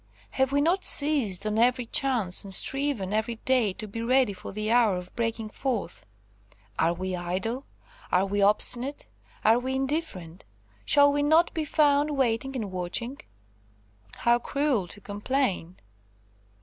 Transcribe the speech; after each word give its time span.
have 0.31 0.51
we 0.51 0.61
not 0.61 0.83
seized 0.83 1.45
on 1.45 1.59
every 1.59 1.85
chance, 1.85 2.43
and 2.43 2.55
striven 2.55 3.13
every 3.13 3.35
day 3.35 3.71
to 3.71 3.87
be 3.87 4.01
ready 4.01 4.33
for 4.33 4.51
the 4.51 4.71
hour 4.71 4.95
of 4.97 5.15
breaking 5.15 5.47
forth? 5.47 6.07
Are 6.79 6.91
we 6.91 7.15
idle? 7.15 7.65
Are 8.11 8.25
we 8.25 8.41
obstinate? 8.41 9.07
Are 9.45 9.59
we 9.59 9.75
indifferent? 9.75 10.43
Shall 10.85 11.13
we 11.13 11.21
not 11.21 11.53
be 11.53 11.65
found 11.65 12.17
waiting 12.17 12.55
and 12.55 12.71
watching? 12.71 13.19
How 14.15 14.39
cruel 14.39 14.87
to 14.87 14.99
complain!" 14.99 15.77